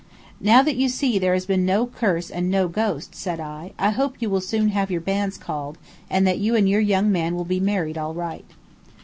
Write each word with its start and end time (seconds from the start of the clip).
"Now 0.39 0.63
that 0.63 0.77
you 0.77 0.89
see 0.89 1.19
there 1.19 1.35
has 1.35 1.45
been 1.45 1.63
no 1.63 1.85
curse 1.85 2.31
and 2.31 2.49
no 2.49 2.67
ghost," 2.67 3.13
said 3.13 3.39
I, 3.39 3.71
"I 3.77 3.91
hope 3.91 4.13
that 4.13 4.21
you 4.23 4.31
will 4.31 4.41
soon 4.41 4.69
have 4.69 4.89
your 4.89 4.99
banns 4.99 5.37
called, 5.37 5.77
and 6.09 6.25
that 6.25 6.39
you 6.39 6.55
and 6.55 6.67
your 6.67 6.81
young 6.81 7.11
man 7.11 7.35
will 7.35 7.45
be 7.45 7.59
married 7.59 7.99
all 7.99 8.15
right." 8.15 8.49